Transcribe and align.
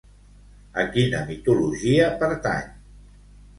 A 0.83 0.85
quina 0.95 1.19
mitologia 1.29 2.09
pertany? 2.25 2.75